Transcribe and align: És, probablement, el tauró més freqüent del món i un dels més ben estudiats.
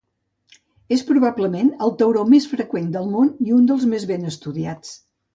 És, 0.95 1.01
probablement, 1.09 1.67
el 1.87 1.93
tauró 1.99 2.23
més 2.31 2.47
freqüent 2.53 2.87
del 2.95 3.05
món 3.11 3.29
i 3.49 3.53
un 3.59 3.69
dels 3.73 3.85
més 3.91 4.07
ben 4.13 4.25
estudiats. 4.33 4.95